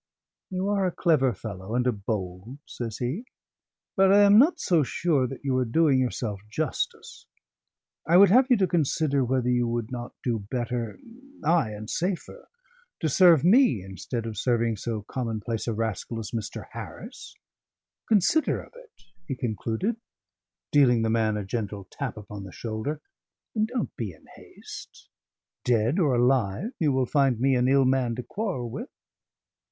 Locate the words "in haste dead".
24.13-25.99